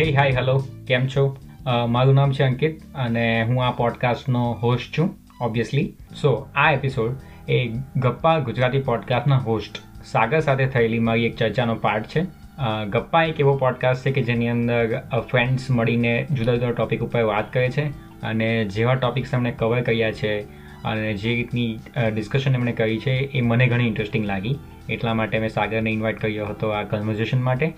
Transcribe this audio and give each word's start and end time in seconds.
હે 0.00 0.12
hi 0.12 0.30
hello 0.30 0.62
કેમ 0.86 1.06
છો? 1.06 1.36
મારું 1.88 2.14
નામ 2.14 2.32
છે 2.32 2.42
અંકિત 2.42 2.82
અને 2.94 3.42
હું 3.42 3.64
આ 3.64 3.70
પોડકાસ્ટનો 3.70 4.52
હોસ્ટ 4.52 4.98
છું 4.98 5.16
ઓબ્વિયસલી 5.40 5.94
સો 6.22 6.48
આ 6.56 6.72
એપિસોડ 6.72 7.16
એ 7.48 7.68
ગપ્પા 7.96 8.38
ગુજરાતી 8.38 8.78
પોડકાસ્ટના 8.78 9.36
હોસ્ટ 9.36 10.04
સાગર 10.04 10.40
સાથે 10.40 10.66
થયેલી 10.66 10.98
મારી 10.98 11.24
એક 11.24 11.36
ચર્ચાનો 11.36 11.74
પાર્ટ 11.74 12.06
છે. 12.06 12.22
ગપ્પા 12.88 13.22
એક 13.22 13.40
એવો 13.40 13.56
પોડકાસ્ટ 13.56 14.06
છે 14.06 14.10
કે 14.10 14.22
જેની 14.22 14.48
અંદર 14.48 15.02
ફ્રેન્ડ્સ 15.30 15.70
મળીને 15.70 16.26
જુદા 16.30 16.54
જુદા 16.54 16.70
ટોપિક 16.70 17.00
ઉપર 17.00 17.22
વાત 17.22 17.52
કરે 17.52 17.70
છે 17.70 17.88
અને 18.22 18.64
જેવા 18.64 18.94
ટોપિક્સ 18.94 19.34
એમણે 19.34 19.50
કવર 19.50 19.80
કર્યા 19.80 20.12
છે 20.12 20.40
અને 20.84 21.14
જે 21.14 21.34
રીતની 21.34 21.78
ડિસ્કશન 22.14 22.54
એમણે 22.54 22.72
કરી 22.72 22.98
છે 22.98 23.10
એ 23.10 23.40
મને 23.40 23.66
ઘણી 23.66 23.86
ઇન્ટરેસ્ટિંગ 23.86 24.26
લાગી. 24.26 24.58
એટલા 24.88 25.14
માટે 25.14 25.38
મેં 25.38 25.48
સાગરને 25.48 25.90
ઇન્વાઇટ 25.90 26.20
કર્યો 26.20 26.46
હતો 26.46 26.68
આ 26.68 26.82
કન્વર્ઝેશન 26.82 27.42
માટે. 27.42 27.72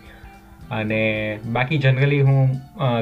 અને 0.72 1.38
બાકી 1.52 1.78
જનરલી 1.78 2.20
હું 2.20 2.50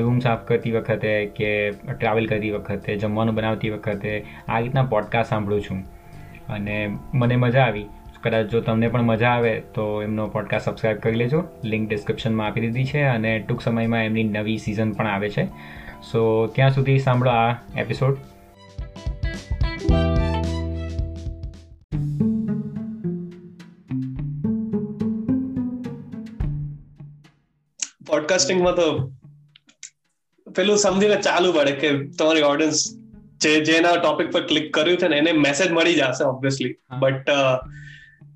રૂમ 0.00 0.18
સાફ 0.18 0.44
કરતી 0.48 0.72
વખતે 0.72 1.26
કે 1.26 1.70
ટ્રાવેલ 1.70 2.26
કરતી 2.26 2.50
વખતે, 2.50 2.96
જમવાનું 2.96 3.34
બનાવતી 3.34 3.70
વખતે 3.70 4.24
આ 4.48 4.58
રીતના 4.58 4.82
પોડકાસ્ટ 4.82 5.30
સાંભળું 5.30 5.62
છું. 5.62 5.84
અને 6.48 6.90
મને 7.14 7.36
મજા 7.36 7.62
આવી. 7.62 7.86
કદાચ 8.22 8.46
જો 8.46 8.60
તમને 8.60 8.88
પણ 8.88 9.02
મજા 9.02 9.28
આવે 9.28 9.60
તો 9.60 10.02
એમનો 10.02 10.26
પોડકાસ્ટ 10.26 10.68
સબસ્ક્રાઈબ 10.68 10.96
કરી 10.96 11.14
લેજો. 11.14 11.44
લિંક 11.64 11.88
ડિસ્ક્રિપ્શનમાં 11.88 12.46
આપી 12.46 12.60
દીધી 12.60 12.84
છે 12.84 13.02
અને 13.02 13.38
ટૂંક 13.38 13.60
સમયમાં 13.60 14.04
એમની 14.04 14.24
નવી 14.24 14.58
સિઝન 14.58 14.92
પણ 14.92 15.06
આવે 15.06 15.30
છે. 15.30 15.44
સો 16.12 16.46
ત્યાં 16.46 16.70
સુધી 16.70 16.98
સાંભળો 16.98 17.30
આ 17.30 17.52
એપિસોડ 17.76 18.16
પોડકાસ્ટિંગમાં 28.10 28.74
તો 28.74 28.88
પેલું 30.46 30.78
સમજીને 30.78 31.18
ચાલુ 31.20 31.52
પડે 31.52 31.74
કે 31.74 31.90
તમારી 32.14 32.42
ઓડિયન્સ 32.42 32.80
જે 33.40 33.52
જેના 33.64 33.94
ટોપિક 33.96 34.32
પર 34.32 34.42
ક્લિક 34.44 34.66
કર્યું 34.72 34.98
છે 34.98 35.08
ને 35.08 35.18
એને 35.18 35.32
મેસેજ 35.40 35.70
મળી 35.70 36.00
જશે 36.00 36.24
ઓબ્વિયસલી 36.24 36.72
બટ 36.98 37.38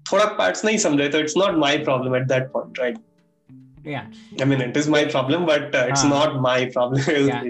થોડાક 0.07 0.33
પાર્ટ્સ 0.37 0.65
નહીં 0.65 0.79
સમજાય 0.79 1.11
તો 1.11 1.19
it's 1.19 1.37
not 1.37 1.59
my 1.59 1.85
problem 1.85 2.15
at 2.15 2.29
that 2.29 2.49
point 2.53 2.79
right 2.79 3.03
yeah 3.85 4.05
i 4.39 4.45
mean 4.45 4.61
it 4.61 4.77
is 4.77 4.87
my 4.89 5.01
problem 5.07 5.41
but 5.47 5.75
uh, 5.75 5.85
it's 5.89 6.05
Ah. 6.05 6.11
not 6.11 6.37
my 6.41 6.61
problem 6.69 7.03
Yeah. 7.31 7.43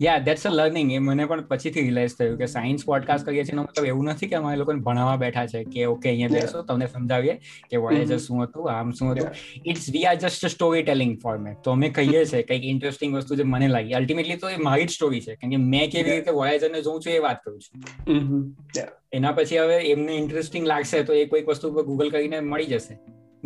Yeah 0.00 0.16
that's 0.26 0.44
a 0.44 0.52
learning 0.52 0.90
એ 0.92 1.00
મને 1.00 1.24
પણ 1.24 1.42
પછીથી 1.48 1.82
રિયલાઇઝ 1.82 2.14
થયું 2.18 2.36
કે 2.38 2.48
સાયન્સ 2.52 2.84
પોડકાસ્ટ 2.84 3.26
કરીએ 3.28 3.44
છીએ 3.46 3.56
મતલબ 3.58 3.88
એવું 3.92 4.10
નથી 4.12 4.28
કે 4.30 4.36
અમારે 4.40 4.60
લોકોને 4.60 4.80
ભણાવવા 4.86 5.16
બેઠા 5.22 5.44
છે 5.48 5.62
કે 5.66 5.86
ઓકે 5.86 6.08
અહીંયા 6.10 6.34
Yeah. 6.34 6.46
બેસો 6.46 6.62
તમને 6.68 6.88
સમજાવીએ 6.92 7.34
કે 7.70 7.82
વોયેજર 7.84 8.06
Mhm. 8.10 8.22
શું 8.26 8.44
હતું 8.44 8.70
આમ 8.74 8.92
શું 8.94 9.10
હતું 9.12 9.30
it's 9.64 9.88
we 9.94 10.04
are 10.06 10.16
just 10.18 10.52
story 10.54 10.84
telling 10.84 11.14
format 11.24 11.58
તો 11.64 11.76
અમે 11.76 11.88
કહીએ 11.92 12.22
છીએ 12.24 12.42
કંઈક 12.44 12.68
ઇન્ટરેસ્ટિંગ 12.72 13.18
વસ્તુ 13.18 13.40
જે 13.42 13.48
મને 13.48 13.70
લાગી 13.70 13.98
અલ્ટિમેટલી 14.00 14.38
તો 14.38 14.50
એ 14.50 14.62
મારી 14.68 14.86
જ 14.86 14.96
સ્ટોરી 14.96 15.22
છે 15.26 15.36
કારણ 15.36 15.56
કે 15.56 15.62
મેં 15.66 15.86
કેવી 15.88 16.06
Yeah. 16.06 16.14
રીતે 16.14 16.32
વોયેજરને 16.40 16.80
જોઉં 16.82 17.02
છું 17.02 17.12
એ 17.12 17.20
વાત 17.26 17.44
કરું 17.44 17.60
છું 17.60 17.76
Mhm. 18.14 18.40
એના 19.12 19.34
પછી 19.34 19.60
હવે 19.60 19.78
એમને 19.90 20.16
ઇન્ટરેસ્ટિંગ 20.16 20.66
લાગશે 20.66 20.96
તો 21.04 21.20
એ 21.20 21.26
કોઈક 21.26 21.52
વસ્તુ 21.52 21.74
પર 21.74 21.84
ગૂગલ 21.84 22.10
કરીને 22.10 22.38
મળી 22.44 22.70
જશે 22.74 22.94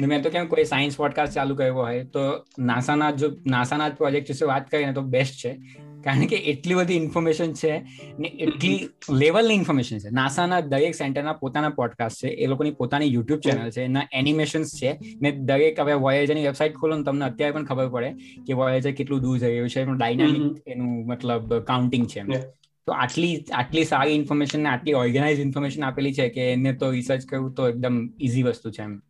મેં 0.06 0.23
તો 0.23 0.31
કેમ 0.31 0.47
કોઈ 0.47 0.65
સાયન્સ 0.65 0.97
પોડકાસ્ટ 0.97 1.33
ચાલુ 1.33 1.55
કર્યો 1.55 1.75
હોય 1.75 2.05
તો 2.05 2.20
નાસાના 2.59 3.11
જો 3.11 3.31
નાસાના 3.47 3.89
પ્રોજેક્ટ 3.89 4.31
વિશે 4.31 4.45
વાત 4.45 4.70
કરીએ 4.70 4.92
તો 4.92 5.01
બેસ્ટ 5.01 5.34
છે. 5.34 5.59
કારણ 6.05 6.27
કે 6.27 6.37
એટલી 6.37 6.75
બધી 6.75 6.95
ઇન્ફોર્મેશન 6.95 7.53
છે 7.53 7.79
ને 8.19 8.29
એટલી 8.29 8.89
લેવલની 9.12 9.55
ઇન્ફોર્મેશન 9.55 9.98
છે. 9.98 10.11
નાસાના 10.11 10.61
દરેક 10.61 10.95
સેન્ટરના 10.95 11.33
પોતાના 11.33 11.69
પોડકાસ્ટ 11.69 12.17
છે. 12.17 12.29
એ 12.29 12.47
લોકોની 12.47 12.70
પોતાની 12.70 13.12
યુટ્યુબ 13.12 13.41
ચેનલ 13.41 13.70
છે. 13.70 13.83
એના 13.83 14.03
એનિમેશન્સ 14.12 14.70
છે. 14.75 14.98
ને 15.23 15.31
દરેક 15.33 15.81
હવે 15.81 15.92
વોયેજરની 15.92 16.42
વેબસાઇટ 16.42 16.75
ખોલો 16.75 16.97
ને 16.97 17.03
તમને 17.03 17.25
અત્યારે 17.25 17.53
પણ 17.53 17.64
ખબર 17.64 17.89
પડે 17.89 18.12
કે 18.47 18.53
વોયેજર 18.53 18.92
કેટલું 18.92 19.20
દૂર 19.20 19.39
જઈ 19.39 19.51
રહ્યું 19.51 19.69
છે. 19.69 19.81
એનું 19.81 19.97
ડાયનામિક 19.97 20.69
એનું 20.69 21.07
મતલબ 21.07 21.55
કાઉન્ટિંગ 21.55 22.07
છે. 22.07 22.23
તો 22.86 22.92
આટલી 22.92 23.45
આટલી 23.53 23.85
સારી 23.85 24.11
ઇન્ફોર્મેશન 24.11 24.63
ને 24.63 24.69
આટલી 24.69 24.92
ઓર્ગેનાઇઝ 24.92 25.41
ઇન્ફોર્મેશન 25.41 25.85
આપેલી 25.85 26.14
છે 26.14 26.29
કે 26.29 26.53
એને 26.53 26.73
તો 26.73 26.91
રિસર્ચ 26.91 27.27
કરવું 27.27 27.53
તો 27.53 27.69
એકદમ 27.69 28.11
ઇઝી 28.20 28.42
વસ્તુ 28.42 28.70
છે 28.70 28.83
એમ. 28.83 29.03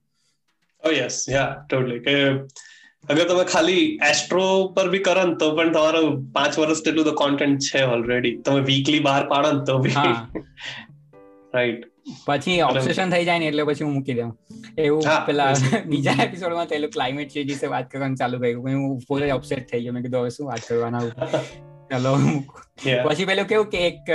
Oh 0.85 0.95
યસ 0.97 1.17
યા 1.29 1.49
ટોટલી 1.71 2.01
કે 2.01 2.17
અગર 3.05 3.25
તમે 3.25 3.45
ખાલી 3.45 3.85
એસ્ટ્રો 4.11 4.47
પર 4.77 4.87
બી 4.89 4.99
કરો 4.99 5.27
ને 5.27 5.37
તો 5.37 5.51
પણ 5.57 5.73
તમારું 5.73 6.11
પાંચ 6.33 6.59
વર્ષ 6.59 6.83
જેટલું 6.85 7.05
તો 7.05 7.15
કોન્ટેન્ટ 7.15 7.69
છે 7.69 7.85
ઓલરેડી 7.95 8.35
તમે 8.43 8.67
વીકલી 8.71 9.01
બહાર 9.01 9.23
પાડો 9.29 9.53
ને 9.53 9.65
તો 9.65 9.79
બી. 9.79 10.05
રાઈટ 11.55 11.89
પછી 12.27 12.61
ઓબ્સેશન 12.63 13.11
થઈ 13.11 13.25
જાય 13.25 13.39
ને 13.39 13.49
એટલે 13.49 13.65
પછી 13.65 13.85
હું 13.85 13.95
મૂકી 13.95 14.15
દઉં. 14.15 14.37
એવું 14.79 15.03
પેલા 15.27 15.51
બીજા 15.95 16.19
એપિસોડમાં 16.25 16.67
થયેલું 16.67 16.91
ક્લાઇમેટ 16.91 17.35
ચેન્જ 17.35 17.51
વિશે 17.55 17.67
વાત 17.67 17.91
કરવાનું 17.91 18.17
ચાલુ 18.17 18.39
કર્યું. 18.39 18.71
હું 18.85 19.03
ફૂલ 19.09 19.27
અપસેટ 19.31 19.67
થઈ 19.73 19.83
ગયો. 19.83 19.93
મેં 19.93 20.03
કીધું 20.03 20.21
હવે 20.21 20.31
શું 20.31 20.47
વાત 20.47 20.65
કરવાના? 20.69 21.05
ચાલો. 21.91 22.13
પછી 23.07 23.27
પેલું 23.29 23.47
કેવું 23.49 23.71
કે 23.73 23.81
એક 23.87 24.11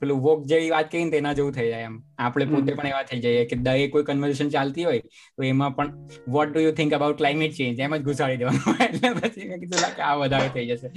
પેલું 0.00 0.18
વોક 0.26 0.42
જેવી 0.50 0.70
વાત 0.74 0.90
કરીને 0.90 1.10
તેના 1.14 1.32
જેવું 1.38 1.54
થઈ 1.56 1.68
જાય 1.70 1.86
એમ. 1.88 1.96
આપણે 2.18 2.46
પોતે 2.52 2.70
પણ 2.78 2.90
એવા 2.90 3.04
થઈ 3.10 3.20
જઈએ 3.24 3.44
કે 3.52 3.56
દરેક 3.68 3.92
કોઈ 3.94 4.06
કન્વર્ઝેશન 4.08 4.50
ચાલતી 4.56 4.84
હોય 4.88 5.02
તો 5.36 5.46
એમાં 5.50 5.76
પણ 5.78 5.88
what 6.36 6.52
do 6.52 6.64
you 6.66 6.74
think 6.80 6.96
about 6.98 7.18
climate 7.22 7.56
change 7.58 7.80
એમ 7.86 7.96
જ 7.96 8.02
ઘુસાડી 8.08 8.40
દેવાનું. 8.42 8.82
એટલે 8.86 9.08
પછી 9.18 9.48
મેં 9.50 9.58
કીધું 9.62 9.96
કે 9.96 10.02
આ 10.10 10.14
વધારે 10.22 10.50
થઈ 10.58 10.66
જશે. 10.70 10.88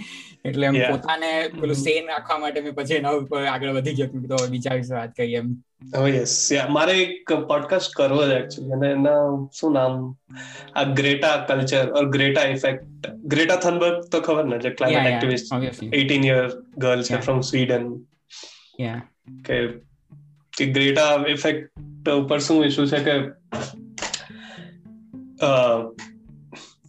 એટલે 0.45 0.67
એમ 0.71 0.81
પોતાને 0.91 1.29
પેલું 1.61 1.79
સેન 1.85 2.11
રાખવા 2.13 2.39
માટે 2.43 2.59
મેં 2.67 2.75
પછી 2.81 2.99
એના 3.01 3.15
ઉપર 3.21 3.41
આગળ 3.53 3.73
વધી 3.79 3.95
ગયો 4.01 4.09
કીધું 4.13 4.53
બીજા 4.55 4.77
વિશે 4.81 4.93
વાત 4.99 5.15
કરીએ 5.21 5.41
એમ. 5.43 5.49
Yes. 5.81 6.53
મારે 6.69 6.91
એક 6.93 7.33
પોડકાસ્ટ 7.33 7.93
કરવો 7.95 8.27
છે 8.27 8.35
એકચ્યુઅલી 8.35 8.73
અને 8.73 8.87
એના 8.87 9.49
શું 9.59 9.73
નામ 9.73 10.15
આ 10.75 10.83
Greta 10.83 11.45
culture 11.47 11.91
or 11.91 12.09
Greta 12.09 12.41
effect 12.41 13.07
Greta 13.25 13.55
Thunberg 13.55 14.03
તો 14.03 14.21
ખબર 14.21 14.45
ને 14.45 14.59
જે 14.59 14.69
ક્લાઇમેટ 14.69 15.05
એક્ટિવિસ્ટ 15.13 15.53
18 15.93 16.27
યર 16.27 16.49
ગર્લ 16.77 17.03
છે 17.03 17.15
ફ્રોમ 17.21 17.39
સ્વીડન 17.41 17.95
કે 19.45 19.67
કે 20.57 20.65
ગ્રેટા 20.65 21.25
ઇફેક્ટ 21.29 22.09
ઉપર 22.09 22.39
શું 22.39 22.65
ઇશ્યુ 22.65 22.85
છે 22.85 22.99
કે 22.99 23.15
અ, 25.41 25.77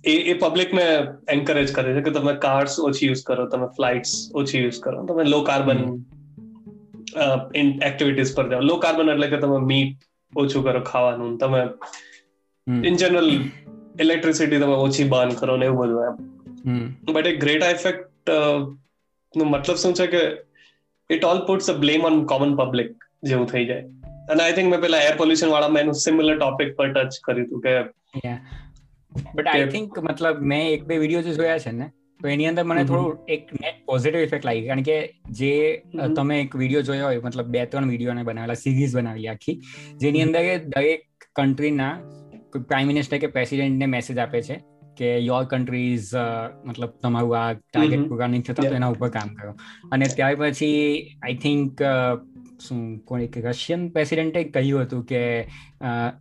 એ 0.05 0.13
એ 0.13 0.35
પબ્લિકને 0.35 0.85
એન્કરેજ 1.29 1.73
કરે 1.73 1.95
છે 1.95 2.01
કે 2.01 2.11
તમે 2.11 2.35
કાર્સ 2.35 2.81
ઓછી 2.81 3.07
યુઝ 3.07 3.23
કરો 3.27 3.49
તમે 3.49 3.67
ફ્લાઇટ્સ 3.67 4.31
ઓછી 4.35 4.63
યુઝ 4.63 4.81
કરો 4.81 5.07
તમે 5.07 5.25
લો 5.25 5.41
કાર્બન 5.41 6.05
એક્ટિવિટીઝ 7.83 8.35
પર 8.37 8.51
જાઓ. 8.51 8.61
લો 8.61 8.77
કાર્બન 8.77 9.11
એટલે 9.11 9.27
કે 9.27 9.37
તમે 9.37 9.59
મીટ 9.67 9.97
ઓછું 10.37 10.65
કરો 10.65 10.81
ખાવાનું 10.81 11.39
તમે. 11.39 11.63
ઇન 12.87 12.97
જનરલ 12.97 13.31
ઇલેક્ટ્રિસિટી 14.01 14.59
તમે 14.59 14.73
ઓછી 14.73 15.09
બર્ન 15.09 15.29
કરો 15.29 15.57
ને 15.57 15.67
એવું 15.67 15.79
બધું 15.79 16.05
એમ. 16.07 17.13
બટ 17.13 17.27
એ 17.27 17.37
ગ્રેટ 17.37 17.63
ઇફેક્ટ 17.63 18.31
નો 19.37 19.45
મતલબ 19.45 19.77
શું 19.77 19.95
છે 19.95 20.07
કે 20.07 20.23
it 21.11 21.25
all 21.25 21.47
puts 21.47 21.71
a 21.71 21.77
blame 21.77 22.05
on 22.05 22.25
common 22.25 22.57
public 22.57 23.05
જેવું 23.23 23.47
થઈ 23.47 23.67
જાય. 23.67 23.83
અને 24.31 24.43
આઈ 24.43 24.53
થિંક 24.53 24.71
મેં 24.71 24.81
પેલા 24.81 24.99
એર 24.99 25.17
પોલ્યુશન 25.17 25.49
વાળામાં 25.49 25.83
એનું 25.83 25.95
સિમિલર 25.95 26.39
ટોપિક 26.39 26.77
પર 26.77 26.93
ટચ 26.93 27.21
કર્યું 27.25 27.47
હતું 27.47 27.61
કે 27.61 27.73
બટ 29.35 29.47
આઈ 29.47 29.67
થિંક 29.67 29.99
મતલબ 29.99 30.37
મેં 30.41 30.71
એક 30.71 30.85
બે 30.85 30.99
વીડિયો 30.99 31.23
જોયા 31.23 31.59
છે 31.59 31.71
ને 31.71 31.93
તો 32.21 32.29
એની 32.35 32.49
અંદર 32.51 32.65
મને 32.71 32.85
થોડું 32.91 33.35
એક 33.35 33.43
નેટ 33.63 33.77
પોઝિટિવ 33.91 34.23
ઇફેક્ટ 34.29 34.47
લાગી. 34.49 34.65
કારણ 34.69 34.87
કે 34.89 34.97
જે 35.41 35.53
તમે 36.17 36.37
એક 36.45 36.57
વીડિયો 36.63 36.87
જોયો 36.89 37.09
હોય 37.09 37.21
મતલબ 37.27 37.53
બે 37.57 37.67
ત્રણ 37.73 37.93
વિડીયોને 37.95 38.25
બનાવેલા 38.29 38.63
સિરીઝ 38.65 38.95
બનાવેલી 38.97 39.31
આખી 39.35 39.57
જેની 40.05 40.25
અંદર 40.29 40.43
દરેક 40.75 41.05
કન્ટ્રીના 41.39 41.93
પ્રાઇમ 42.71 42.87
મિનિસ્ટર 42.91 43.19
કે 43.23 43.29
પ્રેસિડેન્ટને 43.37 43.87
મેસેજ 43.95 44.19
આપે 44.25 44.41
છે 44.49 44.57
કે 44.99 45.09
યોર 45.27 45.45
કન્ટ્રી 45.53 45.89
ઇઝ 45.97 46.09
મતલબ 46.69 46.93
તમારું 47.05 47.37
આ 47.41 47.51
ટાર્ગેટ. 47.59 48.09
પૂરા 48.11 48.29
નહીં 48.33 48.45
થતા 48.49 48.65
તો 48.71 48.79
એના 48.81 48.95
ઉપર 48.95 49.11
કામ 49.17 49.29
કરો. 49.39 49.53
અને 49.93 50.07
ત્યાર 50.17 50.35
પછી 50.41 50.81
આઈ 51.23 51.37
થિંક 51.45 51.83
શું 52.65 52.81
કોઈ 53.11 53.27
એક 53.29 53.37
રશિયન 53.45 53.85
પ્રેસિડેન્ટે 53.95 54.41
કહ્યું 54.57 54.89
હતું 54.89 55.05
કે 55.11 55.23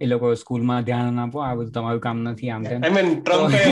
એ 0.04 0.12
લોકો 0.12 0.30
સ્કૂલમાં 0.44 0.86
ધ્યાન 0.90 1.18
ના 1.20 1.26
આપો 1.30 1.42
આ 1.48 1.56
બધું 1.58 1.74
તમારું 1.78 2.04
કામ 2.06 2.22
નથી 2.28 2.52
આમ 2.58 2.70
તેમ. 2.70 2.86
આઈ 2.86 2.96
મીન 2.98 3.10
ટ્રમ્પે 3.24 3.64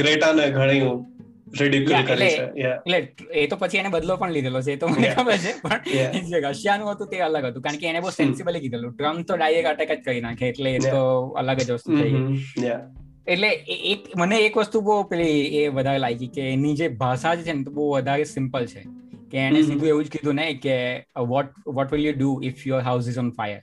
ગ્રેટાને 0.00 0.44
ઘણી 0.56 0.80
રિડિક્યુલ 0.80 0.96
Yeah, 0.96 1.02
કરી 1.02 1.15
એટલે- 1.56 3.08
એ 3.32 3.46
તો 3.46 3.56
પછી 3.56 3.78
એને 3.78 3.88
બદલો 3.88 4.16
પણ 4.16 4.30
લીધેલો 4.30 4.60
છે 4.60 4.72
એ 4.72 4.76
તો 4.76 4.88
મને 4.88 5.08
ખબર 5.08 5.36
છે 5.36 5.52
પણ 5.62 5.80
જે 6.26 6.40
રશિયાનું 6.40 6.92
હતું 6.92 7.08
તે 7.08 7.20
અલગ 7.20 7.44
હતું 7.44 7.62
કારણ 7.62 7.76
કે 7.76 7.86
એને 7.86 8.00
બહુ 8.00 8.10
સેન્સિબલી 8.10 8.60
કીધેલું. 8.60 8.92
ટ્રમ્પ 8.96 9.26
તો 9.26 9.36
ડાયરેક્ટ 9.36 9.68
અટેક 9.68 10.00
જ 10.00 10.04
કરી 10.04 10.20
નાખે 10.20 10.48
એટલે 10.48 10.70
એ 10.70 10.78
તો 10.78 11.02
અલગ 11.38 11.58
જ 11.58 11.70
વસ્તુ 11.70 11.96
થઈ 12.02 12.10
Mhm. 12.10 12.36
એટલે 13.26 13.48
એક 13.68 14.16
મને 14.16 14.36
એક 14.38 14.56
વસ્તુ 14.56 14.80
બહુ 14.80 15.02
પેલી 15.02 15.56
એ 15.56 15.68
વધારે 15.68 15.98
લાગી 15.98 16.26
કે 16.26 16.40
એની 16.52 16.74
જે 16.74 16.88
ભાષા 16.88 17.36
છે 17.36 17.52
ને 17.52 17.64
તો 17.64 17.70
બહુ 17.70 17.90
વધારે 17.90 18.24
સિમ્પલ 18.24 18.66
છે. 18.66 18.82
કે 19.30 19.38
એને 19.38 19.62
સીધું 19.62 19.88
એવું 19.88 20.04
જ 20.04 20.08
કીધું 20.08 20.34
ને 20.34 20.54
કે 20.54 20.76
what 21.26 21.46
what 21.66 21.92
will 21.92 22.04
you 22.04 22.12
do 22.12 22.40
if 22.42 22.66
your 22.66 22.80
house 22.82 23.08
is 23.08 23.18
on 23.18 23.30
fire. 23.30 23.62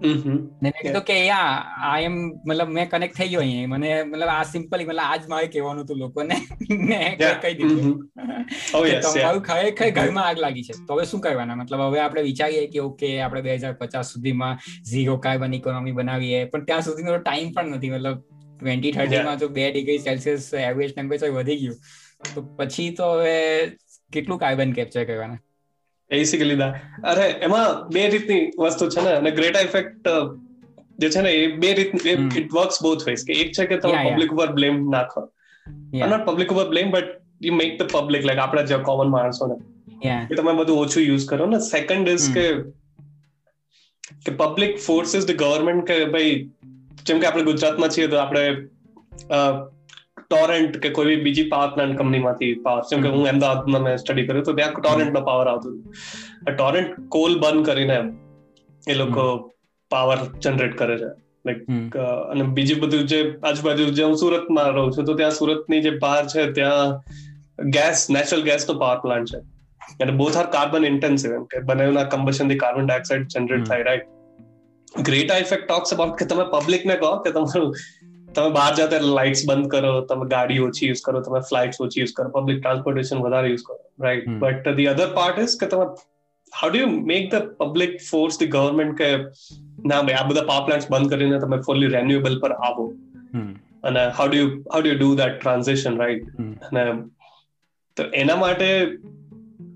ને 0.00 0.40
મેં 0.62 0.72
કીધું 0.76 1.04
કે 1.04 1.16
યા 1.20 1.52
આ 1.82 1.94
એમ 2.00 2.16
મતલબ 2.44 2.70
મેં 2.70 2.88
કનેક્ટ 2.88 3.16
થઈ 3.16 3.28
ગયો 3.28 3.40
અહીંયા. 3.40 3.70
મને 3.72 3.90
મતલબ 4.04 4.28
આ 4.28 4.44
સિમ્પલી 4.44 4.86
મતલબ 4.86 5.04
આજ 5.06 5.26
મારે 5.28 5.48
કહેવાનું 5.48 5.84
હતું 5.84 5.98
લોકોને. 5.98 6.36
ને 6.90 7.00
Yeah. 7.16 7.40
કહી 7.42 7.54
દીધું. 7.54 7.96
Oh. 8.74 8.82
તમારું 9.06 9.42
ખરેખર 9.42 9.90
ઘરમાં 9.90 10.28
આગ 10.28 10.38
લાગી 10.38 10.62
છે. 10.62 10.78
તો 10.88 10.94
હવે 10.94 11.06
શું 11.06 11.20
કરવાના? 11.20 11.56
મતલબ 11.56 11.82
હવે 11.82 12.00
આપણે 12.00 12.22
વિચારીએ 12.22 12.66
કે 12.66 12.80
ઓકે 12.80 13.10
આપણે 13.20 13.42
બે 13.42 13.56
હજાર 13.56 13.74
પચાસ 13.74 14.12
સુધીમાં 14.12 14.64
ઝીરો 14.90 15.16
કાર્બન 15.18 15.58
ઇકોનોમી 15.60 15.92
બનાવીએ. 15.92 16.40
પણ 16.46 16.66
ત્યાં 16.66 16.82
સુધીનો 16.82 17.18
ટાઈમ 17.18 17.52
પણ 17.52 17.76
નથી. 17.76 17.90
મતલબ 17.90 18.18
ટ્વેન્ટી 18.60 18.92
થર્ટીમાં 18.92 19.38
જો 19.38 19.48
બે 19.50 19.70
ડિગ્રી 19.70 19.98
સેલ્સિયસ 20.00 20.52
એવરેજ 20.62 20.92
ટેમ્પરેચર 20.92 21.30
વધી 21.30 21.58
ગયું 21.58 21.76
તો 22.34 22.46
પછી 22.58 22.90
તો 22.92 23.10
હવે 23.14 23.34
કેટલું 24.12 24.38
કાર્બન 24.38 24.72
કેપ્ચર 24.72 25.04
કરવાના? 25.04 25.40
બેસિકલી 26.10 26.44
લીધા 26.44 26.72
અરે 27.04 27.28
એમાં 27.28 27.88
બે 27.88 28.08
રીતની 28.08 28.50
વસ્તુ 28.58 28.88
છે 28.88 29.04
ને 29.04 29.10
અને 29.10 29.30
ગ્રેટા 29.30 29.60
ઇફેક્ટ 29.60 30.08
જે 30.98 31.10
છે 31.10 31.20
ને 31.20 31.30
એ 31.30 31.46
બે 31.56 31.72
રીત 31.72 32.06
ઇટ 32.06 32.52
વર્ક્સ 32.54 32.82
બોથ 32.82 33.08
વેઝ 33.08 33.24
કે 33.26 33.32
એક 33.32 33.52
છે 33.52 33.66
કે 33.66 33.76
તમે 33.76 34.14
પબ્લિક 34.14 34.32
ઉપર 34.32 34.52
બ્લેમ 34.52 34.90
નાખો. 34.90 35.28
નોટ 36.06 36.26
પબ્લિક 36.26 36.52
ઉપર 36.52 36.68
blame 36.68 36.90
but 36.90 37.04
you 37.42 37.54
make 37.54 37.78
the 37.82 37.92
public 37.92 38.24
like 38.24 38.38
આપણા 38.38 38.62
જે 38.62 38.76
કોમન 38.76 39.08
માણસો 39.08 39.46
ને 39.46 40.26
કે 40.28 40.34
તમે 40.34 40.52
બધું 40.52 40.78
ઓછું 40.78 41.02
યુઝ 41.02 41.28
કરો. 41.28 41.46
ને 41.46 41.58
સેકન્ડ 41.58 42.08
ઇઝ 42.08 42.32
કે 42.34 42.46
કે 44.26 44.32
પબ્લિક 44.36 44.78
ફોર્સિસ 44.78 45.26
ધ 45.26 45.30
ગવર્મેન્ટ 45.30 45.86
કે 45.86 46.04
ભાઈ 46.04 46.50
જેમ 47.06 47.20
કે 47.20 47.26
આપણે 47.26 47.42
ગુજરાતમાં 47.42 47.88
છીએ 47.88 48.06
તો 48.06 48.16
આપણે 48.16 48.44
ટોરેન્ટ 50.30 50.78
કે 50.78 50.88
કોઈ 50.90 51.16
બીજી 51.16 51.48
પાવર 51.48 51.74
પ્લાન્ટ 51.74 51.98
કંપનીમાંથી 51.98 52.54
પાવર 52.54 52.82
જેમ 52.90 53.02
કે 53.02 53.08
હું 53.08 53.28
અમદાવાદમાં 53.28 53.82
મેં 53.82 53.96
સ્ટડી 53.96 54.26
કર્યું 54.26 54.44
તો 54.44 54.52
ત્યાં 54.52 54.80
ટોરેન્ટનો 54.80 55.20
પાવર 55.20 55.46
આવતો 55.46 55.68
હતો. 55.68 55.92
ટોરેન્ટ 56.52 56.96
કોલ 57.08 57.38
બંધ 57.38 57.66
કરીને 57.66 57.98
એ 58.88 58.94
લોકો 58.94 59.26
પાવર 59.90 60.18
જનરેટ 60.40 60.78
કરે 60.78 60.96
છે. 60.98 61.10
લાઈક 61.46 61.96
અને 62.30 62.42
બીજું 62.42 62.80
બધું 62.80 63.06
જે 63.06 63.20
આજુબાજુ 63.44 63.84
જે 63.84 64.02
હું 64.02 64.16
સુરતમાં 64.16 64.70
રહું 64.70 64.92
છું 64.92 65.04
તો 65.04 65.14
ત્યાં 65.14 65.30
સુરતની 65.30 65.82
જે 65.82 65.90
બહાર 65.90 66.22
છે 66.26 66.46
ત્યાં 66.52 66.96
ગેસ 67.70 68.06
નેચરલ 68.10 68.42
ગેસ 68.42 68.66
નો 68.70 68.78
પાવર 68.78 68.98
પ્લાન્ટ 68.98 69.28
છે. 69.28 69.40
અને 70.04 70.12
બોથ 70.12 70.36
આર 70.36 70.46
કાર્બન 70.46 70.84
ઇન્ટેન્સિવ 70.84 71.34
એમ 71.34 71.44
કે 71.44 71.60
બંનેના 71.60 72.04
કમ્બશનથી 72.04 72.58
કાર્બન 72.58 72.86
ડાયોક્સાઇડ 72.86 73.26
જનરેટ 73.26 73.64
થાય 73.64 73.82
right 73.82 75.02
great 75.02 75.30
effect 75.30 75.68
talks 75.68 75.94
about 75.94 76.18
કે 76.18 76.26
તમે 76.26 76.44
પબ્લિક 76.50 76.86
ને 76.86 76.96
કહો 76.96 77.16
કે 77.16 77.30
તમારું 77.30 77.76
તમે 78.36 78.50
બહાર 78.50 78.74
જાઓ 78.74 78.88
ત્યારે 78.88 79.04
લાઇટ્સ 79.04 79.42
બંધ 79.48 79.70
કરો 79.70 80.00
તમે 80.00 80.28
ગાડી 80.28 80.58
ઓછી 80.58 80.86
યુઝ 80.86 81.02
કરો 81.04 81.20
તમે 81.20 81.40
ફ્લાઇટ્સ 81.40 81.80
ઓછી 81.80 82.00
યુઝ 82.00 82.12
કરો 82.16 82.28
પબ્લિક 82.28 82.62
ટ્રાન્સપોર્ટેશન 82.62 83.16
વધારે 83.16 83.48
યુઝ 83.48 83.64
કરો 83.66 83.78
right 84.00 84.28
but 84.28 84.68
the 84.68 84.86
other 84.86 85.08
part 85.14 85.38
is 85.38 85.56
કે 85.60 85.66
તમે 85.66 85.84
how 86.52 86.70
do 86.70 86.78
you 86.78 86.86
make 86.86 87.34
the 87.34 87.48
public 87.56 87.96
force 88.10 88.40
the 88.40 88.48
government 88.48 88.98
કે 88.98 89.16
ના 89.84 90.02
ભાઈ 90.02 90.14
આ 90.14 90.28
બધા 90.28 90.42
પાવર 90.42 90.66
પ્લાન્ટ્સ 90.66 90.90
બંધ 90.90 91.10
કરીને 91.10 91.40
તમે 91.40 91.60
ફુલ્લી 91.60 91.86
રેન્યુએબલ 91.86 92.40
પર 92.40 92.52
આવો. 92.52 92.94
અને 93.84 94.06
how 94.08 94.28
do 94.28 94.36
you 94.36 94.48
how 94.72 94.82
do 94.82 94.88
you 94.88 94.98
do 94.98 95.14
that 95.14 95.40
transaction 95.40 95.98
right 95.98 96.28
અને 96.40 96.84
તો 97.96 98.02
એના 98.14 98.36
માટે 98.36 98.88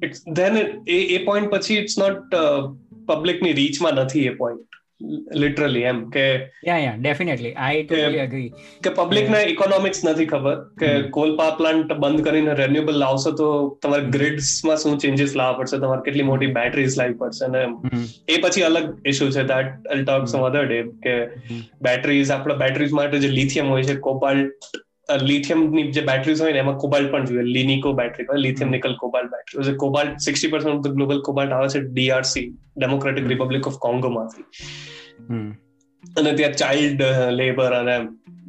it's 0.02 0.28
then 0.32 0.56
a 0.88 0.98
a 1.16 1.24
point 1.24 1.50
પછી 1.50 1.74
ઇટ્સ 1.74 1.98
નોટ 1.98 2.34
પબ્લિકની 3.06 3.52
રીચમાં 3.52 3.92
નથી 3.92 4.26
એ 4.26 4.34
પોઈન્ટ 4.34 4.79
લિટરલી 5.34 5.82
એમ 5.82 6.00
કે 6.10 6.24
yeah 6.66 6.78
yeah 6.78 6.96
definitely 6.96 7.52
I 7.58 7.82
totally 7.82 8.18
agree 8.18 8.48
કે 8.82 8.90
પબ્લિક 8.90 9.30
ને 9.30 9.42
ઇકોનોમિક્સ 9.44 10.04
નથી 10.04 10.26
ખબર 10.26 10.58
કે 10.78 10.90
કોલ 11.10 11.36
પાવર 11.36 11.56
પ્લાન્ટ 11.56 11.92
બંધ 11.94 12.24
કરીને 12.24 12.52
રિન્યુએબલ 12.54 12.98
લાવશો 12.98 13.32
તો 13.32 13.48
તમારે 13.82 14.04
ગ્રીડ્સમાં 14.08 14.76
શું 14.76 14.98
ચેન્જીસ 14.98 15.36
લાવવા 15.36 15.58
પડશે? 15.58 15.76
તમારે 15.76 16.04
કેટલી 16.04 16.22
મોટી 16.22 16.52
બેટરીઝ 16.52 16.98
લાવવી 16.98 17.14
પડશે 17.14 17.44
અને 17.44 17.62
એ 18.28 18.40
પછી 18.40 18.62
અલગ 18.62 18.92
ઇશ્યુ 19.06 19.30
છે. 19.30 19.42
That 19.44 19.86
I'll 19.86 20.04
talk 20.04 20.28
some 20.28 20.42
other 20.42 20.64
day 20.66 20.82
કે 21.02 21.16
બેટરીઝ 21.82 22.30
આપણા 22.30 22.54
બેટરીઝ 22.56 22.92
માટે 22.92 23.18
જે 23.18 23.28
લિથિયમ 23.30 23.68
હોય 23.68 23.82
છે 23.82 23.96
કોબાલ્ટ 24.00 24.70
લિથિયમની 25.22 25.84
જે 25.96 26.02
બેટરીઝ 26.10 26.40
હોય 26.42 26.52
ને 26.52 26.58
એમાં 26.58 26.76
કોબાલ્ટ 26.84 27.12
પણ 27.12 27.24
જોઈએ. 27.24 27.44
લિનિકો 27.56 27.92
battery 27.92 28.42
lithium 28.46 28.70
nickel 28.70 28.94
cobalt 29.00 29.30
battery 29.30 29.74
cobalt 29.84 30.20
sixty 30.26 30.48
percent 30.48 30.72
of 30.72 30.82
the 30.84 30.96
global 30.98 31.20
cobalt 31.28 31.52
આવે 31.52 31.68
છે 31.68 31.80
ડીઆરસી 31.86 32.46
ડેમોક્રેટિક 32.76 33.26
રિપબ્લિક 33.32 33.66
ઓફ 33.66 33.78
કોંગોમાંથી 33.86 34.44
અને 36.20 36.32
ત્યાં 36.32 36.58
ચાઇલ્ડ 36.62 37.02
લેબર 37.40 37.70
અને 37.80 37.96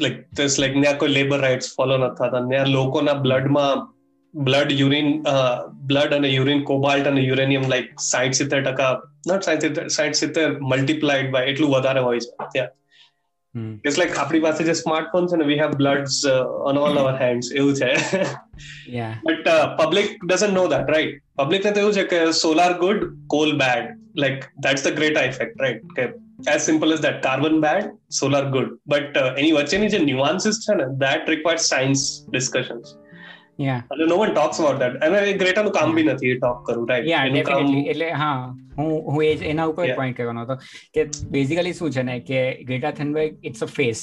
લાઈક 0.04 0.19
ધીસ 0.38 0.60
લાઈક 0.63 0.78
ત્યાં 0.81 1.00
કોઈ 1.06 1.16
લેબર 1.19 1.40
રાઇટ્સ 1.46 1.72
ફોલો 1.78 1.98
નથી 1.98 2.16
થતા. 2.19 2.44
ત્યાં 2.52 2.68
લોકોના 2.68 3.13
બ્લડમાં 3.13 3.88
બ્લડ 4.34 4.72
યુરિન 4.72 5.10
બ્લડ 5.90 6.13
અને 6.18 6.30
યુરિન 6.30 6.62
કોબાલ્ટ 6.63 7.08
અને 7.08 7.22
યુરેનિયમ 7.22 7.66
લાઈક 7.69 7.90
સાઠ 8.10 8.38
સિત્તેર 8.42 8.62
ટકા 8.68 8.92
નોટ 9.31 9.44
સાઠ 9.98 10.18
સિત્તેર 10.22 10.46
મલ્ટીપ્લાઇડ 10.74 11.31
બાય 11.31 11.46
એટલું 11.46 11.74
વધારે 11.75 12.00
હોય 12.00 12.19
છે 12.19 12.48
ત્યાં. 12.54 12.72
ઇટ્સ 13.56 13.98
લાઈક 14.01 14.18
આપણી 14.24 14.44
પાસે 14.48 14.63
જે 14.69 14.75
સ્માર્ટફોન 14.81 15.30
છે 15.31 15.42
ને 15.42 15.48
we 15.51 15.59
have 15.63 15.77
bloods 15.81 16.21
on 16.71 16.81
all 16.86 17.01
our 17.03 17.15
hands 17.21 17.51
એવું 17.51 17.74
છે. 17.75 17.92
But 19.27 19.57
public 19.81 20.18
doesn't 20.25 20.57
know 20.59 20.65
that 20.74 20.92
right 20.95 21.21
public 21.44 21.69
ને 21.69 21.71
તો 21.77 21.86
એવું 21.86 21.94
છે 22.00 22.06
કે 22.15 22.19
solar 22.42 22.74
good 22.83 23.07
coal 23.36 23.56
bad 23.63 23.95
like 24.24 24.51
that's 24.68 24.88
the 24.88 25.00
great 25.00 25.24
effect 25.30 25.65
right 25.65 25.95
કે 26.00 26.12
as 26.48 26.63
simple 26.63 26.92
as 26.94 27.01
that. 27.01 27.21
Carbon 27.21 27.62
bad 27.62 27.92
solar 28.09 28.50
good. 28.50 28.69
But 28.88 29.18
uh, 29.18 29.30
એની 29.38 29.51
વચ્ચેની 29.51 29.89
જે 29.89 30.00
ન્યુઆન્સીસ 30.00 30.57
છે 30.65 30.75
ને 30.75 30.86
that 31.03 31.30
requires 31.33 31.65
science 31.74 32.03
discussions. 32.38 32.95
Yeah. 33.57 33.81
અને 33.92 34.06
no 34.06 34.18
one 34.18 34.33
talks 34.33 34.59
about 34.59 34.80
that. 34.80 34.95
અને 35.01 35.18
એ 35.18 35.33
ગ્રેટાનું 35.33 35.74
કામ 35.74 35.95
બી 35.95 36.03
નથી 36.03 36.33
ટોક 36.38 36.63
કરવું 36.65 36.88
રાઈટ 36.89 37.07
yeah 37.07 37.24
definitely. 37.30 37.83
એટલે 37.89 38.09
હા 38.12 38.53
હું 38.77 38.92
હું 39.13 39.45
એના 39.51 39.68
ઉપર 39.68 39.88
પોઈન્ટ 39.95 40.18
કરવાનો 40.18 40.45
હતો 40.45 40.57
કે 40.94 41.06
બેઝિકલી 41.31 41.74
શું 41.74 41.92
છે 41.92 42.03
ને 42.03 42.19
કે 42.31 42.42
Greta 42.63 42.92
Thunberg 42.92 43.31
it's 43.44 43.62
a 43.62 43.71
face 43.77 44.01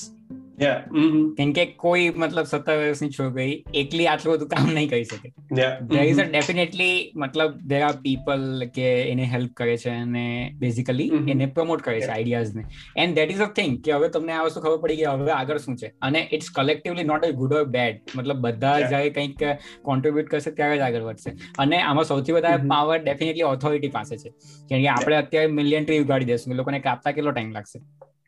કેમ 0.58 1.52
કે 1.52 1.64
કોઈ 1.66 2.08
મતલબ 2.10 2.42
સત્તર 2.42 2.76
વર્ષની 2.76 3.10
છોકરી 3.10 3.64
એકલી 3.74 4.06
આટલું 4.06 4.34
બધું 4.34 4.48
કામ 4.48 4.70
નહીં 4.74 4.88
કરી 4.90 5.04
શકે. 5.04 5.28
દેર 5.52 6.02
ઇઝ 6.02 6.20
અ 6.20 6.24
ડેફિનેટલી 6.24 7.12
મતલબ 7.16 7.52
દેર 7.66 7.82
આર 7.82 7.96
પીપલ 7.96 8.64
કે 8.74 8.88
એને 9.02 9.24
હેલ્પ 9.24 9.52
કરે 9.54 9.76
છે 9.76 9.90
અને 9.90 10.54
બેઝિકલી 10.58 11.10
એને 11.28 11.46
પ્રમોટ 11.46 11.82
કરે 11.82 12.00
છે 12.00 12.06
આઈડિયાઝને 12.06 12.64
and 12.96 13.14
that 13.14 13.30
is 13.30 13.38
a 13.38 13.46
thing 13.46 13.78
કે 13.84 13.92
હવે 13.92 14.08
તમને 14.08 14.32
આ 14.32 14.42
વસ્તુ 14.42 14.60
ખબર 14.60 14.76
પડી 14.76 14.96
કે 14.96 15.04
હવે 15.04 15.30
આગળ 15.30 15.58
શું 15.58 15.76
છે? 15.76 15.92
અને 16.02 16.28
it's 16.32 16.50
collectively 16.50 17.04
not 17.04 17.24
a 17.24 17.30
good 17.30 17.52
or 17.52 17.64
bad 17.64 18.00
મતલબ 18.16 18.36
બધા 18.36 18.80
જ્યારે 18.80 19.10
કંઈક 19.10 19.42
કોન્ટ્રીબ્યુટ 19.82 20.28
કરશે 20.28 20.50
ત્યારે 20.50 20.76
જ 20.76 20.80
આગળ 20.80 21.00
વધશે. 21.00 21.30
અને 21.58 21.78
આમાં 21.78 22.04
સૌથી 22.04 22.32
વધારે 22.32 22.56
પાવર 22.56 22.98
ડેફિનેટલી 22.98 23.42
ઓથોરિટી 23.42 23.88
પાસે 23.88 24.16
છે. 24.16 24.30
કેમ 24.68 24.82
કે 24.82 24.88
આપણે 24.88 25.16
અત્યારે 25.16 25.46
મિલિયન 25.46 25.84
ટ્રી 25.84 25.98
ઉગાડી 25.98 26.24
દેશું 26.24 26.54
લોકોને 26.54 26.80
કાપતા 26.80 27.10
કેટલો 27.10 27.30
ટાઈમ 27.30 27.50
લાગશે? 27.50 27.80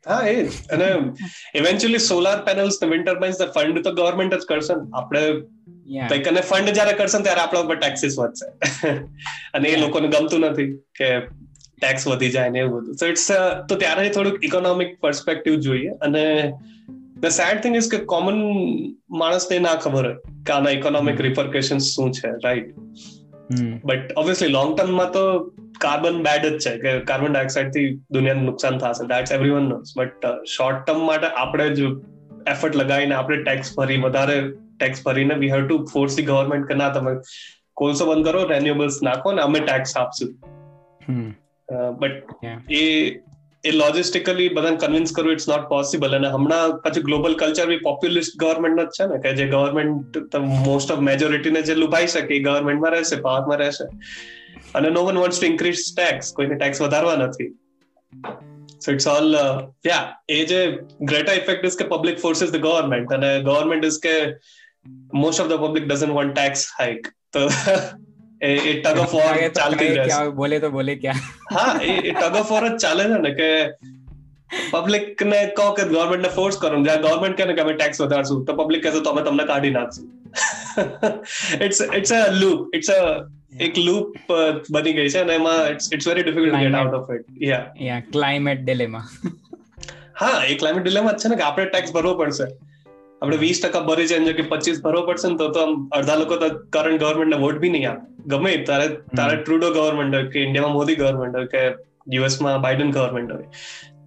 હા 0.08 0.26
એ 0.26 0.46
અને 0.46 0.86
ઇવેન્ચ્યુઅલી 1.54 1.98
સોલાર 1.98 2.42
પેનલ્સ 2.42 2.78
ને 2.82 2.88
વિન્ડ 2.88 3.06
ટર્બાઇન્સ 3.06 3.36
ફંડ 3.42 3.82
તો 3.82 3.92
ગવર્મેન્ટ 3.92 4.34
જ 4.34 4.46
કરશે 4.48 4.74
ને. 4.74 4.90
આપણે 4.94 5.20
લાઈક 6.00 6.28
અને 6.28 6.40
ફંડ 6.40 6.68
જ્યારે 6.68 6.92
કરશે 6.92 7.22
ત્યારે 7.22 7.40
આપણા 7.40 7.60
ઉપર 7.60 7.76
ટેક્સીસ 7.76 8.18
વધશે. 8.18 8.98
અને 9.54 9.68
એ 9.68 9.76
લોકોને 9.76 10.08
ગમતું 10.08 10.40
નથી 10.40 10.72
કે 10.76 11.18
ટેક્સ 11.80 12.08
વધી 12.08 12.30
જાય 12.30 12.50
ને 12.50 12.58
એવું 12.58 12.82
બધું. 12.82 12.94
સો 12.94 13.06
ઇટ્સ 13.06 13.30
તો 13.68 13.76
ત્યારે 13.76 14.08
થોડુંક 14.08 14.44
ઇકોનોમિક 14.44 15.00
પર્સપેક્ટિવ 15.00 15.54
જોઈએ. 15.54 15.88
અને 15.88 16.52
ધ 17.20 17.26
સેડ 17.26 17.62
થિંગ 17.62 17.76
ઇઝ 17.76 17.90
કે 17.90 17.98
કોમન 17.98 18.42
માણસને 19.10 19.58
ના 19.58 19.74
ખબર 19.74 20.06
હોય 20.06 20.16
કે 20.46 20.52
આના 20.52 20.70
ઇકોનોમિક 20.70 21.20
રિપરકેશન 21.20 21.78
શું 21.78 22.12
છે 22.12 22.28
રાઈટ 22.28 22.74
બટ 23.84 24.12
ઓબ્વિયસલી 24.16 24.48
લોંગ 24.48 24.78
ટર્મમાં 24.78 25.12
તો 25.12 25.52
કાર્બન 25.84 26.22
બેડ 26.28 26.46
જ 26.46 26.56
છે 26.64 26.72
કે 26.84 26.90
કાર્બન 27.10 27.36
ડાયોક્સાઇડથી 27.36 27.88
દુનિયાને 28.16 28.42
નુકસાન 28.48 28.78
થશે. 28.78 29.06
That's 29.12 29.36
everyone 29.38 29.68
knows 29.74 29.94
but 29.98 30.32
short 30.56 30.82
term 30.86 31.06
માટે 31.10 31.28
આપણે 31.44 31.68
જ 31.78 31.88
એફર્ટ 32.54 32.76
લગાવીને 32.76 33.14
આપણે 33.14 33.40
ટેક્સ 33.42 33.72
ભરી 33.78 34.02
વધારે 34.04 34.36
ટેક્સ 34.50 35.02
ભરીને 35.06 35.34
we 35.34 35.50
have 35.54 35.66
to 35.66 35.80
force 35.92 36.16
the 36.16 36.22
government 36.22 36.68
કે 36.68 36.78
ના 36.82 36.92
તમે 36.92 37.16
કોલસો 37.76 38.12
બંધ 38.12 38.30
કરો 38.30 38.44
રેન્યુએબલ્સ 38.44 39.00
નાખો 39.02 39.32
ને 39.32 39.42
અમે 39.42 39.60
ટેક્સ 39.60 39.96
આપશું. 39.96 40.30
બટ 41.98 42.72
એ 42.72 42.84
એ 43.64 43.70
લોજિસ્ટિકલી 43.70 44.48
બધાને 44.48 44.76
કન્વિન્સ 44.76 45.14
કરવું 45.16 45.32
ઇટ્સ 45.32 45.48
નોટ 45.48 45.64
પોસિબલ 45.68 46.16
અને 46.16 46.28
હમણાં 46.28 46.76
પછી 46.84 47.02
global 47.02 47.34
culture 47.34 47.66
be 47.66 47.76
populist 47.76 48.36
government 48.38 48.80
જ 48.80 48.86
છે 48.98 49.06
ને 49.06 49.18
કે 49.24 49.32
જે 49.32 49.46
ગવર્મેન્ટ 49.46 50.36
મોસ્ટ 50.66 50.92
ઓફ 50.92 51.02
મેજોરિટીને 51.08 51.62
જે 51.62 51.74
લુભાઈ 51.74 52.06
શકે 52.06 52.36
એ 52.36 52.42
ગવર્મેન્ટમાં 52.42 52.90
રહેશે 52.90 53.16
પાવરમાં 53.20 53.58
રહેશે. 53.58 53.84
અને 54.78 54.88
no 54.96 55.02
one 55.08 55.20
wants 55.22 55.38
to 55.40 55.50
increase 55.52 55.82
tax 55.98 56.32
કોઈને 56.38 56.56
ટેક્સ 56.60 56.82
વધારવા 56.84 57.18
નથી. 57.26 57.50
સો 58.84 58.92
ઇટ્સ 58.96 59.06
ઓલ 59.14 59.28
યા 59.88 60.04
એ 60.36 60.40
જે 60.50 60.60
ગ્રેટા 61.12 61.38
ઇફેક્ટ 61.40 61.64
ઇઝ 61.70 61.78
કે 61.80 61.88
public 61.94 62.20
force 62.24 62.44
is 62.46 62.52
the 62.56 62.62
government 62.66 63.16
અને 63.18 63.30
ગવર્મેન્ટ 63.48 63.88
ઇઝ 63.90 63.98
કે 64.06 64.14
most 65.22 65.42
of 65.44 65.50
the 65.52 65.64
public 65.64 65.88
doesn't 65.88 66.16
want 66.18 66.36
tax 66.38 66.62
hike 66.78 67.10
તો 67.36 67.42
એ 68.48 68.50
ટગ 68.84 69.00
ઓફ 69.04 69.14
વોર 69.16 69.34
ચાલતી 69.56 69.88
રહેશે. 69.96 70.30
બોલે 70.42 70.58
તો 70.60 70.70
બોલે 70.76 70.94
ક્યાં. 71.00 71.24
હા 71.56 71.72
એ 71.88 71.96
ટગ 72.12 72.36
ઓફ 72.42 72.52
વોર 72.54 72.62
જ 72.68 72.76
ચાલે 72.84 73.02
છે 73.10 73.18
ને 73.24 73.32
કે 73.40 73.50
પબ્લિક 74.76 75.24
ને 75.32 75.40
કહો 75.58 75.66
કે 75.80 75.84
ગવર્મેન્ટ 75.90 76.24
ને 76.26 76.30
ફોર્સ 76.38 76.56
કરો 76.62 76.78
જ્યાં 76.86 77.04
ગવર્મેન્ટ 77.08 77.36
કહે 77.40 77.48
ને 77.50 77.58
કે 77.58 77.64
અમે 77.66 77.74
ટેક્સ 77.82 78.00
વધારશું 78.04 78.40
તો 78.46 78.56
પબ્લિક 78.62 78.86
કહેશે 78.86 79.02
તો 79.08 79.12
અમે 79.12 79.26
તમને 79.28 79.46
કાઢી 79.52 79.74
નાખશું. 79.76 80.06
It's 81.66 81.84
it's 81.98 82.14
a 82.20 82.22
loop 82.40 82.78
it's 82.80 82.90
a 82.96 82.98
એક 83.52 83.78
લૂપ 83.78 84.14
બની 84.70 84.92
ગઈ 84.92 85.08
છે 85.08 85.18
અને 85.18 85.34
એમાં 85.34 85.60
it's 85.70 85.92
it's 85.92 86.06
very 86.08 86.22
difficult 86.22 86.52
to 86.54 86.62
get 86.64 86.74
out 86.74 86.94
of 86.94 87.10
it 87.14 87.42
yeah 87.42 87.66
yeah 87.86 88.00
climate 88.12 88.60
dilemma 88.64 89.04
હા 90.20 90.44
એ 90.48 90.54
ક્લાઇમેટ 90.54 90.84
ડિલેમા 90.84 91.12
જ 91.12 91.22
છે 91.22 91.28
ને 91.28 91.36
કે 91.36 91.42
આપણે 91.42 91.64
ટેક્સ 91.64 91.92
ભરવો 91.92 92.14
પડશે. 92.14 92.46
આપણે 93.22 93.36
વીસ 93.36 93.62
ટકા 93.62 93.80
ભરી 93.80 94.06
છે 94.06 94.32
કે 94.32 94.42
પચીસ 94.42 94.82
ભરવો 94.82 95.02
પડશે 95.06 95.28
ને 95.28 95.36
તો 95.36 95.48
તો 95.56 95.66
અડધા 95.98 96.18
લોકો 96.22 96.36
તો 96.36 96.48
કરંટ 96.70 97.00
ગવર્મેન્ટ 97.00 97.34
ને 97.34 97.40
વોટ 97.44 97.58
બી 97.58 97.68
નહીં 97.68 97.90
આપે. 97.90 98.06
ગમે 98.26 98.56
તારે 98.70 98.88
તારે 99.16 99.36
ટ્રુડો 99.42 99.70
ગવર્મેન્ટ 99.78 100.14
હોય 100.14 100.28
કે 100.34 100.42
ઇન્ડિયામાં 100.42 100.74
મોદી 100.74 100.96
ગવર્મેન્ટ 100.96 101.36
હોય 101.36 101.46
કે 101.46 101.62
યુએસમાં 102.16 102.60
બાઇડન 102.60 102.90
ગવર્મેન્ટ 102.90 103.32
હોય. 103.32 103.48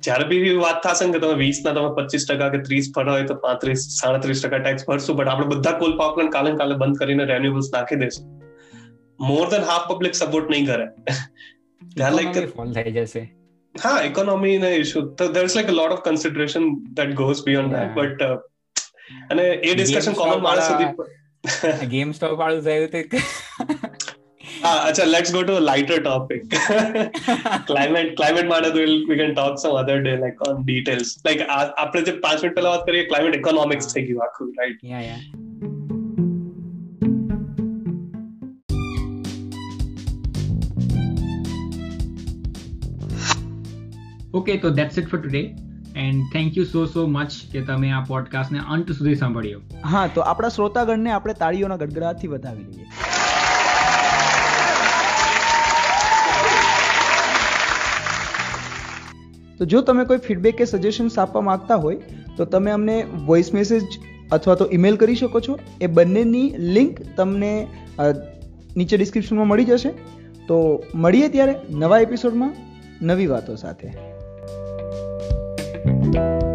જ્યારે 0.04 0.30
બી 0.30 0.54
વાત 0.54 0.80
થશે 0.88 1.06
ને 1.06 1.18
કે 1.18 1.20
તમે 1.20 1.34
વીસ 1.34 1.60
ના 1.66 1.74
તમે 1.74 1.92
પચીસ 2.00 2.30
ટકા 2.30 2.50
કે 2.56 2.64
ત્રીસ 2.70 2.90
ભરો 2.96 3.12
હોય 3.12 3.28
તો 3.34 3.36
પાંત્રીસ 3.36 3.84
સાડત્રીસ 4.00 4.46
ટકા 4.46 4.58
ટેક્સ 4.58 4.88
ભરશું 4.88 5.16
બટ 5.16 5.28
આપણે 5.28 5.52
બધા 5.56 5.78
કોલ 5.84 5.98
પાવર 5.98 6.16
પ્લાન્ટ 6.16 6.34
કાલે 6.34 6.56
કાલે 6.64 6.76
બંધ 6.76 6.98
કરીને 6.98 7.26
રેન્યુએબલ્સ 7.26 7.70
નાખી 7.74 7.96
દેશું 7.96 8.43
more 9.20 9.46
than 9.50 9.70
half 9.72 9.88
public 9.91 10.20
support 10.22 10.51
નહીં 10.53 10.67
કરે 10.72 10.88
ત્યાં 11.96 12.20
લાઈક 12.20 12.39
ફોલ 12.55 12.74
થઈ 12.77 12.96
જશે 12.98 13.24
હા 13.75 13.96
ઇકોનોમી 14.10 14.55
ને 14.58 14.72
ઇશ્યુ 14.77 15.05
તો 15.22 15.29
there 15.38 15.46
is 15.50 15.58
like 15.60 15.74
a 15.75 15.77
lot 15.82 15.98
of 15.98 16.03
consideration 16.08 16.70
that 17.00 17.15
goes 17.22 17.43
beyond 17.50 17.77
that 17.77 17.96
but 17.98 18.32
અને 19.32 19.46
એ 19.46 19.74
ડિસ્કશન 19.74 20.20
કોમન 20.22 20.46
માણસ 20.48 20.70
સુધી 20.70 21.89
ગેમ 21.96 22.15
સ્ટોપ 22.20 22.39
વાળું 22.43 22.63
થયું 22.63 22.89
તે 22.91 23.01
Ah, 24.62 24.89
acha, 24.89 25.05
let's 25.05 25.32
go 25.32 25.43
to 25.43 25.58
a 25.58 25.63
lighter 25.70 26.01
topic. 26.01 26.43
climate 27.70 28.10
climate 28.20 28.48
માટે 28.51 28.70
તો 28.75 28.84
we 29.10 29.15
can 29.22 29.32
talk 29.39 29.55
some 29.63 29.75
other 29.82 29.98
day 30.01 30.13
like 30.17 30.38
on 30.48 30.62
details. 30.70 31.10
Like 31.27 31.41
આપણે 31.53 32.03
જે 32.10 32.13
પાંચ 32.25 32.43
મિનિટ 32.43 32.58
પહેલા 32.60 32.75
વાત 32.75 32.86
કરીએ 32.89 33.08
ક્લાઇમેટ 33.10 33.39
ઇકોનોમિક્સ 33.41 33.89
થઈ 33.93 34.05
ગયું 34.10 34.24
આખું 34.27 34.53
રાઈટ 34.60 34.86
યા 34.91 35.03
યા 35.08 35.43
ઓકે 44.34 44.54
તો 44.58 44.70
that's 44.70 44.98
it 44.98 45.10
for 45.10 45.20
today 45.20 45.42
and 45.96 46.22
thank 46.34 46.56
you 46.58 46.63
so 46.63 46.86
so 46.86 47.02
much 47.08 47.34
કે 47.52 47.62
તમે 47.62 47.90
આ 47.92 48.04
પોડકાસ્ટને 48.08 48.62
અંત 48.75 48.92
સુધી 48.92 49.16
સાંભળ્યો. 49.16 49.60
હા, 49.86 50.08
તો 50.08 50.22
આપણા 50.22 50.50
શ્રોતાગણને 50.50 51.12
આપણે 51.12 51.34
તાળીઓના 51.34 51.75
ગડગડાટથી 51.75 52.28
વધાવી 52.28 52.63
લઈએ. 52.63 52.88
તો 59.60 59.66
જો 59.66 59.82
તમે 59.82 60.06
કોઈ 60.06 60.18
ફીડબેક 60.18 60.58
કે 60.58 60.66
સજેશન્સ 60.66 61.20
આપવા 61.20 61.42
માંગતા 61.42 61.75
હોય, 61.75 61.96
તો 62.38 62.46
તમે 62.46 62.72
અમને 62.72 62.98
વોઇસ 63.25 63.54
મેસેજ 63.54 63.84
અથવા 64.32 64.56
તો 64.56 64.68
ઈમેલ 64.74 64.96
કરી 64.96 65.16
શકો 65.16 65.40
છો. 65.50 65.60
એ 65.82 65.88
બંનેની 65.88 66.50
લિંક 66.80 67.04
તમને 67.18 67.52
નીચે 68.78 68.98
ડિસ્ક્રિપ્શનમાં 68.98 69.48
મળી 69.48 69.66
જશે. 69.66 69.94
તો 70.48 70.60
મળીએ 70.96 71.30
ત્યારે 71.38 71.56
નવા 71.70 72.00
એપિસોડમાં 72.00 72.54
નવી 73.02 73.28
વાતો 73.28 73.56
સાથે. 73.56 74.12
thank 76.13 76.43
you 76.43 76.52